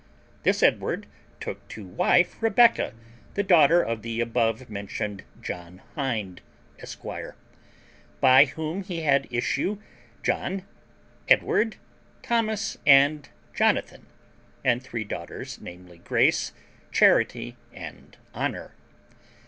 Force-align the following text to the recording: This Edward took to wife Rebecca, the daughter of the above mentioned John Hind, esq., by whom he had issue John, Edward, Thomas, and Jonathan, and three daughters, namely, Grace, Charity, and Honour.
This 0.41 0.63
Edward 0.63 1.05
took 1.39 1.67
to 1.67 1.85
wife 1.85 2.35
Rebecca, 2.41 2.93
the 3.35 3.43
daughter 3.43 3.83
of 3.83 4.01
the 4.01 4.19
above 4.19 4.67
mentioned 4.67 5.23
John 5.43 5.79
Hind, 5.93 6.41
esq., 6.79 7.03
by 8.19 8.45
whom 8.45 8.81
he 8.81 9.01
had 9.01 9.27
issue 9.31 9.79
John, 10.23 10.63
Edward, 11.29 11.75
Thomas, 12.23 12.79
and 12.83 13.29
Jonathan, 13.53 14.07
and 14.65 14.81
three 14.81 15.03
daughters, 15.03 15.61
namely, 15.61 15.99
Grace, 15.99 16.51
Charity, 16.91 17.55
and 17.71 18.17
Honour. 18.33 18.71